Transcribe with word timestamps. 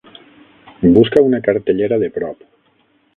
Busca 0.95 1.21
una 1.27 1.41
cartellera 1.49 2.01
de 2.05 2.09
prop. 2.17 2.43